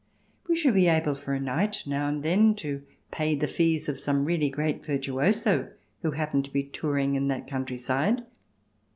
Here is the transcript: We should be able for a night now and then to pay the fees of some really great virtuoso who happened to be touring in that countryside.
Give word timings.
We 0.49 0.55
should 0.55 0.73
be 0.73 0.87
able 0.87 1.13
for 1.13 1.33
a 1.35 1.39
night 1.39 1.83
now 1.85 2.09
and 2.09 2.23
then 2.23 2.55
to 2.55 2.81
pay 3.11 3.35
the 3.35 3.47
fees 3.47 3.87
of 3.87 3.99
some 3.99 4.25
really 4.25 4.49
great 4.49 4.83
virtuoso 4.83 5.69
who 6.01 6.11
happened 6.13 6.45
to 6.45 6.51
be 6.51 6.63
touring 6.63 7.13
in 7.13 7.27
that 7.27 7.47
countryside. 7.47 8.25